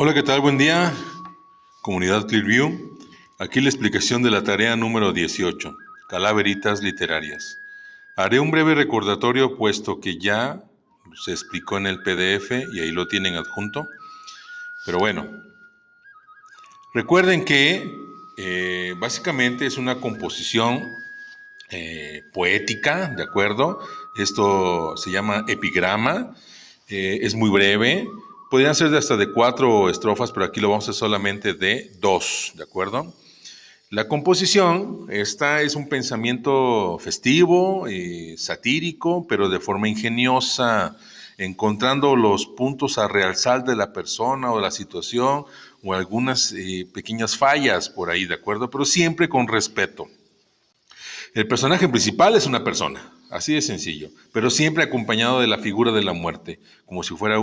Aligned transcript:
Hola, 0.00 0.14
¿qué 0.14 0.22
tal? 0.22 0.40
Buen 0.40 0.58
día, 0.58 0.94
comunidad 1.82 2.28
Clearview. 2.28 2.96
Aquí 3.40 3.60
la 3.60 3.68
explicación 3.68 4.22
de 4.22 4.30
la 4.30 4.44
tarea 4.44 4.76
número 4.76 5.12
18, 5.12 5.76
calaveritas 6.08 6.84
literarias. 6.84 7.58
Haré 8.14 8.38
un 8.38 8.52
breve 8.52 8.76
recordatorio 8.76 9.56
puesto 9.56 9.98
que 9.98 10.16
ya 10.16 10.62
se 11.20 11.32
explicó 11.32 11.78
en 11.78 11.88
el 11.88 12.00
PDF 12.04 12.52
y 12.72 12.78
ahí 12.78 12.92
lo 12.92 13.08
tienen 13.08 13.34
adjunto. 13.34 13.88
Pero 14.86 15.00
bueno, 15.00 15.26
recuerden 16.94 17.44
que 17.44 17.92
eh, 18.36 18.94
básicamente 19.00 19.66
es 19.66 19.78
una 19.78 19.96
composición 19.96 20.94
eh, 21.70 22.22
poética, 22.32 23.08
¿de 23.16 23.24
acuerdo? 23.24 23.80
Esto 24.16 24.96
se 24.96 25.10
llama 25.10 25.44
epigrama, 25.48 26.36
eh, 26.86 27.18
es 27.22 27.34
muy 27.34 27.50
breve, 27.50 28.08
podrían 28.50 28.74
ser 28.74 28.90
de 28.90 28.98
hasta 28.98 29.16
de 29.16 29.32
cuatro 29.32 29.90
estrofas, 29.90 30.32
pero 30.32 30.46
aquí 30.46 30.60
lo 30.60 30.70
vamos 30.70 30.88
a 30.88 30.90
hacer 30.90 30.98
solamente 30.98 31.54
de 31.54 31.92
dos, 32.00 32.52
¿de 32.56 32.62
acuerdo? 32.62 33.14
La 33.90 34.06
composición, 34.06 35.06
esta 35.08 35.62
es 35.62 35.74
un 35.74 35.88
pensamiento 35.88 36.98
festivo, 36.98 37.88
y 37.88 38.36
satírico, 38.36 39.26
pero 39.26 39.48
de 39.48 39.60
forma 39.60 39.88
ingeniosa, 39.88 40.96
encontrando 41.38 42.14
los 42.14 42.46
puntos 42.46 42.98
a 42.98 43.08
realzar 43.08 43.64
de 43.64 43.76
la 43.76 43.92
persona 43.92 44.52
o 44.52 44.60
la 44.60 44.70
situación 44.70 45.44
o 45.82 45.94
algunas 45.94 46.52
eh, 46.52 46.86
pequeñas 46.92 47.36
fallas 47.36 47.88
por 47.88 48.10
ahí, 48.10 48.26
¿de 48.26 48.34
acuerdo? 48.34 48.68
Pero 48.68 48.84
siempre 48.84 49.28
con 49.28 49.48
respeto. 49.48 50.08
El 51.34 51.46
personaje 51.46 51.88
principal 51.88 52.34
es 52.34 52.46
una 52.46 52.64
persona, 52.64 53.12
así 53.30 53.54
de 53.54 53.62
sencillo, 53.62 54.10
pero 54.32 54.50
siempre 54.50 54.84
acompañado 54.84 55.40
de 55.40 55.46
la 55.46 55.58
figura 55.58 55.92
de 55.92 56.02
la 56.02 56.12
muerte, 56.12 56.58
como 56.84 57.02
si 57.02 57.14
fuera 57.14 57.38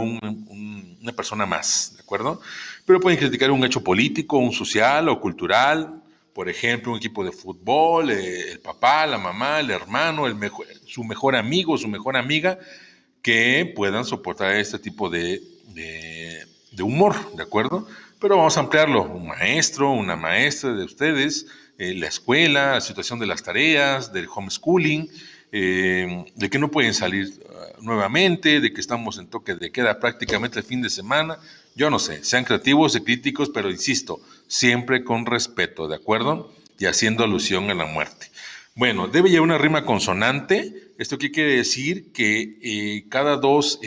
una 1.05 1.15
persona 1.15 1.45
más, 1.45 1.93
¿de 1.95 2.01
acuerdo? 2.01 2.41
Pero 2.85 2.99
pueden 2.99 3.19
criticar 3.19 3.51
un 3.51 3.63
hecho 3.63 3.83
político, 3.83 4.37
un 4.37 4.51
social 4.51 5.07
o 5.09 5.19
cultural, 5.19 6.01
por 6.33 6.49
ejemplo, 6.49 6.91
un 6.91 6.97
equipo 6.97 7.23
de 7.23 7.31
fútbol, 7.31 8.11
eh, 8.11 8.51
el 8.51 8.59
papá, 8.59 9.05
la 9.05 9.17
mamá, 9.17 9.59
el 9.59 9.71
hermano, 9.71 10.27
el 10.27 10.35
su 10.85 11.03
mejor 11.03 11.35
amigo, 11.35 11.77
su 11.77 11.87
mejor 11.87 12.17
amiga, 12.17 12.59
que 13.21 13.71
puedan 13.75 14.03
soportar 14.03 14.55
este 14.55 14.79
tipo 14.79 15.09
de, 15.09 15.41
de 15.73 16.83
humor, 16.83 17.15
¿de 17.35 17.43
acuerdo? 17.43 17.87
Pero 18.19 18.37
vamos 18.37 18.57
a 18.57 18.61
ampliarlo, 18.61 19.03
un 19.03 19.27
maestro, 19.27 19.91
una 19.91 20.15
maestra 20.15 20.73
de 20.73 20.83
ustedes, 20.83 21.47
eh, 21.77 21.93
la 21.93 22.07
escuela, 22.07 22.73
la 22.73 22.81
situación 22.81 23.19
de 23.19 23.25
las 23.25 23.43
tareas, 23.43 24.11
del 24.13 24.27
homeschooling, 24.33 25.09
eh, 25.51 26.25
de 26.35 26.49
que 26.49 26.59
no 26.59 26.71
pueden 26.71 26.93
salir 26.93 27.27
uh, 27.27 27.83
nuevamente, 27.83 28.59
de 28.59 28.73
que 28.73 28.81
estamos 28.81 29.17
en 29.17 29.27
toque 29.27 29.55
de 29.55 29.71
queda 29.71 29.99
prácticamente 29.99 30.59
el 30.59 30.65
fin 30.65 30.81
de 30.81 30.89
semana. 30.89 31.37
Yo 31.75 31.89
no 31.89 31.99
sé, 31.99 32.23
sean 32.23 32.43
creativos 32.43 32.95
y 32.95 33.01
críticos, 33.01 33.49
pero 33.49 33.69
insisto, 33.69 34.19
siempre 34.47 35.03
con 35.03 35.25
respeto, 35.25 35.87
¿de 35.87 35.95
acuerdo? 35.95 36.53
Y 36.79 36.85
haciendo 36.85 37.23
alusión 37.23 37.69
a 37.69 37.73
la 37.73 37.85
muerte. 37.85 38.31
Bueno, 38.75 39.07
debe 39.07 39.29
llevar 39.29 39.43
una 39.43 39.57
rima 39.57 39.85
consonante. 39.85 40.91
¿Esto 40.97 41.17
qué 41.17 41.31
quiere 41.31 41.55
decir? 41.55 42.11
Que 42.11 42.57
eh, 42.61 43.05
cada 43.09 43.37
dos 43.37 43.79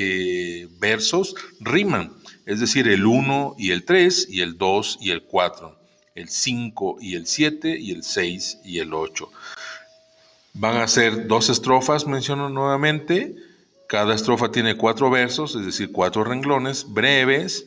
versos 0.79 1.35
riman, 1.61 2.13
es 2.47 2.61
decir, 2.61 2.89
el 2.89 3.05
1 3.05 3.57
y 3.59 3.71
el 3.73 3.85
3 3.85 4.29
y 4.31 4.41
el 4.41 4.57
2 4.57 4.99
y 5.03 5.11
el 5.11 5.23
4 5.23 5.79
el 6.19 6.29
5 6.29 6.99
y 7.01 7.15
el 7.15 7.27
7 7.27 7.79
y 7.79 7.93
el 7.93 8.03
6 8.03 8.59
y 8.65 8.81
el 8.81 8.93
8. 8.93 9.31
Van 10.61 10.79
a 10.79 10.89
ser 10.89 11.29
dos 11.29 11.51
estrofas, 11.51 12.09
menciono 12.09 12.49
nuevamente. 12.49 13.37
Cada 13.89 14.13
estrofa 14.13 14.51
tiene 14.51 14.77
cuatro 14.77 15.09
versos, 15.09 15.55
es 15.55 15.65
decir, 15.65 15.93
cuatro 15.93 16.25
renglones 16.25 16.93
breves, 16.93 17.67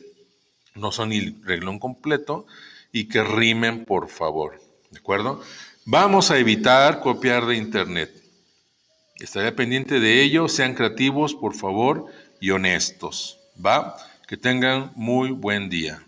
no 0.74 0.92
son 0.92 1.08
ni 1.08 1.30
renglón 1.42 1.78
completo, 1.78 2.46
y 2.92 3.08
que 3.08 3.24
rimen, 3.24 3.86
por 3.86 4.10
favor. 4.10 4.60
¿De 4.90 4.98
acuerdo? 4.98 5.40
Vamos 5.86 6.30
a 6.30 6.36
evitar 6.36 7.00
copiar 7.00 7.46
de 7.46 7.56
internet. 7.56 8.12
Estaré 9.18 9.52
pendiente 9.52 9.98
de 9.98 10.22
ello. 10.22 10.46
Sean 10.48 10.74
creativos, 10.74 11.34
por 11.34 11.54
favor, 11.54 12.08
y 12.40 12.50
honestos. 12.50 13.38
¿Va? 13.64 13.96
Que 14.28 14.36
tengan 14.36 14.92
muy 14.96 15.30
buen 15.30 15.70
día. 15.70 16.04